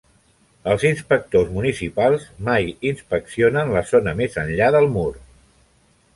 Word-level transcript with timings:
Els 0.71 0.85
inspectors 0.89 1.51
municipals 1.57 2.25
mai 2.47 2.73
inspeccionen 2.93 3.71
la 3.77 3.85
zona 3.93 4.17
més 4.23 4.41
enllà 4.47 4.73
del 4.79 4.91
Mur. 4.97 5.09